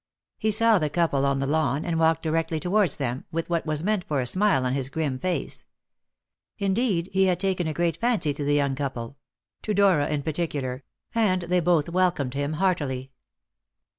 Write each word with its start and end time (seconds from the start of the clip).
He 0.39 0.49
saw 0.49 0.79
the 0.79 0.89
couple 0.89 1.27
on 1.27 1.37
the 1.37 1.45
lawn, 1.45 1.85
and 1.85 1.99
walked 1.99 2.23
directly 2.23 2.59
towards 2.59 2.97
them, 2.97 3.25
with 3.31 3.51
what 3.51 3.67
was 3.67 3.83
meant 3.83 4.03
for 4.05 4.19
a 4.19 4.25
smile 4.25 4.65
on 4.65 4.73
his 4.73 4.89
grim 4.89 5.19
face. 5.19 5.67
Indeed, 6.57 7.11
he 7.13 7.25
had 7.25 7.39
taken 7.39 7.67
a 7.67 7.73
great 7.75 7.97
fancy 7.97 8.33
to 8.33 8.43
the 8.43 8.55
young 8.55 8.73
couple 8.73 9.17
to 9.61 9.75
Dora 9.75 10.07
in 10.07 10.23
particular 10.23 10.83
and 11.13 11.43
they 11.43 11.59
both 11.59 11.87
welcomed 11.87 12.33
him 12.33 12.53
heartily. 12.53 13.11